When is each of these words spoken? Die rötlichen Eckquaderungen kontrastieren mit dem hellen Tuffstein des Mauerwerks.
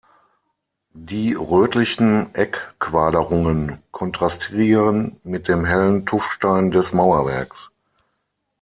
Die 0.95 1.35
rötlichen 1.35 2.33
Eckquaderungen 2.33 3.83
kontrastieren 3.91 5.19
mit 5.23 5.47
dem 5.47 5.63
hellen 5.63 6.07
Tuffstein 6.07 6.71
des 6.71 6.91
Mauerwerks. 6.91 7.69